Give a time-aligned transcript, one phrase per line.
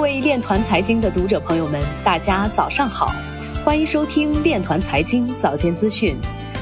[0.00, 3.12] 位链团财经的读者朋友们，大家早上好，
[3.62, 6.16] 欢迎收听链团财经早间资讯。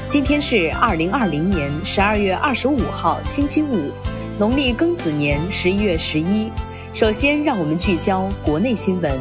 [0.09, 3.91] 今天是二零二零年十二月二十五号，星期五，
[4.37, 6.51] 农历庚子年十一月十一。
[6.93, 9.17] 首先，让我们聚焦国内新闻。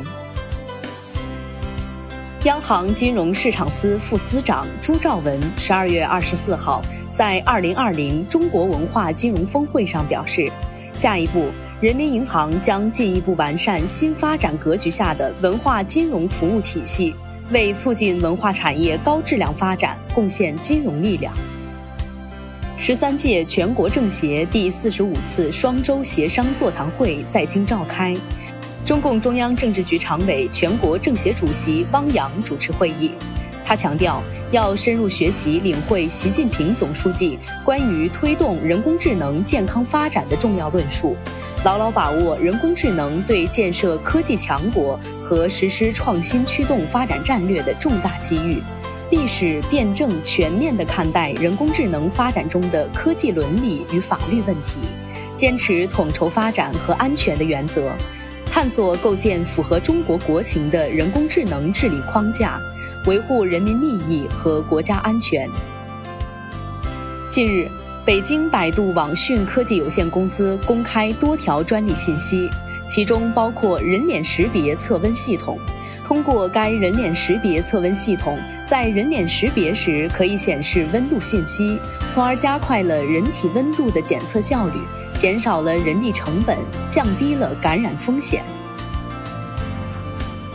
[2.44, 6.82] 央行金融市场司副司长朱兆文十二月二十四号
[7.12, 10.50] 在二零二零中国文化金融峰会上表示，
[10.94, 11.50] 下一步。
[11.80, 17.14] 人民银行将进一步完善新发展格局下的文化金融服务体系，
[17.52, 21.32] 为促进文化产业高质量发展贡献金融力量。
[22.76, 28.16] 十三届全国政协第四十五次双周协商座谈会在京召开，
[28.84, 33.12] 中共中央政治局常委、全国政协主席汪洋主持会议。
[33.68, 41.14] 他强调，要深入学习领会习近平总书记关于推动人工智能健康发展的重要论述，
[41.66, 48.62] 牢牢把握人工智能对建设科技强国和实施创新驱动发展战略的重大机遇，
[49.10, 54.78] 历史辩证全面地看待人工智能发展中的科技伦理与法律问题，
[55.36, 57.92] 坚持统筹发展和安全的原则。
[58.58, 62.60] 探索构建符合中国国情的人工智能治理框架，
[63.06, 65.48] 维护人民利益和国家安全。
[67.30, 67.70] 近日，
[68.04, 72.50] 北京百度网讯科技有限公司公开多条专利信息，
[72.84, 75.56] 其中包括人脸识别测温系统。
[76.08, 81.78] 通过该人脸识别测温系统，在人脸识别时可以显示温度信息，
[82.08, 84.80] 从而加快了人体温度的检测效率，
[85.18, 86.56] 减少了人力成本，
[86.88, 88.42] 降低了感染风险。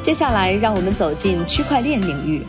[0.02, 2.42] 接下来，让我们走进区块链领域。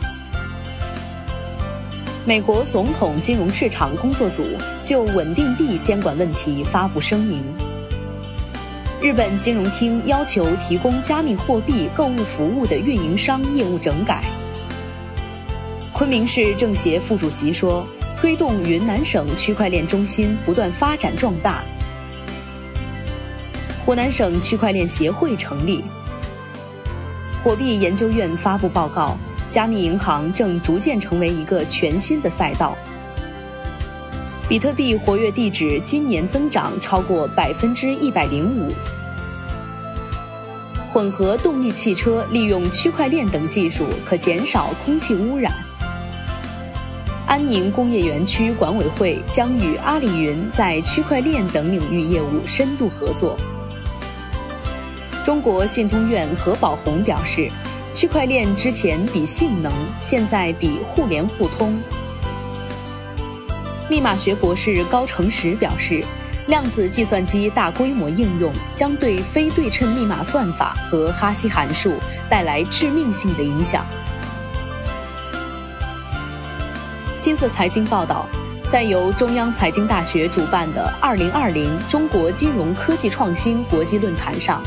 [2.25, 4.43] 美国总统金融市场工作组
[4.81, 7.43] 就稳定币监管问题发布声明。
[9.01, 14.23] 日本金融厅要求提供加密货币购物服务的运营商业务整改。
[15.93, 17.85] 昆明市政协副主席说
[18.17, 21.63] ：“推动云南省区块链中心不断发展壮大。”
[23.85, 25.83] 湖南省区块链协会成立。
[27.43, 29.17] 火币研究院发布报告：
[29.49, 32.75] 加密银行正逐渐成为一个全新的赛道。
[34.47, 38.71] 比特币活跃地址今年增长超过百分之一百零五。
[40.87, 45.51] 混合动力汽车利用区块链等技术，可减少空气污染。
[47.25, 53.35] 安宁工业园区管委会将与阿里云在区块链等领域业务深度合作。
[55.23, 57.49] 中国信通院何宝红表示，
[57.91, 61.81] 区块链之前比性能，现在比互联互通。
[63.87, 66.03] 密码学博士高成实表示，
[66.47, 71.95] 量子计算机大规模应用将对非对称密码算法和哈希函数
[72.29, 73.85] 带来致命性的影响。
[77.19, 78.27] 金色财经报道，
[78.67, 84.61] 在由中央财经大学主办的2020中国金融科技创新国际论坛上，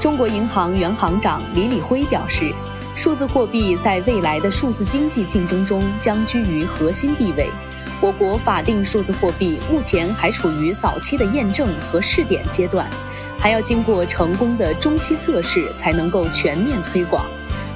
[0.00, 2.52] 中国银行原行长李李辉表示，
[2.96, 7.48] 数字货币在未来的数字经济竞争中将居于核心地位。
[8.00, 12.90] 我国法定数字货币目前还处于早期的验证和试点阶段，
[13.38, 17.26] 还要经过成功的中期测试才能够全面推广。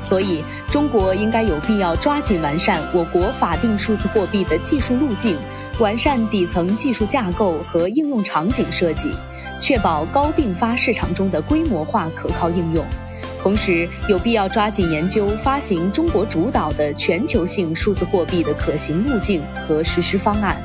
[0.00, 5.36] 所以，中国应该有必要抓紧完善我国法定数字货币的技术路径，
[5.78, 9.12] 完善底层技术架构和应用场景设计，
[9.58, 12.84] 确保高并发市场中的规模化可靠应用。
[13.44, 20.56] 同时，有必要抓紧研究发行中国主导的全球性数字货币的可行路径和实施方案。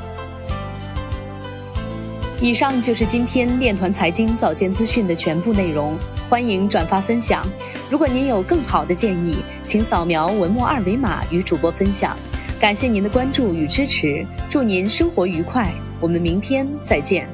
[2.40, 5.94] 以上就是今天链团财经早间资讯的全部内容，
[6.26, 7.46] 欢迎转发分享。
[7.90, 12.16] 如果您有更好的建议，请扫描文末二维码与主播分享。
[12.58, 15.70] 感谢您的关注与支持，祝您生活愉快，
[16.00, 17.28] 我们明天再见。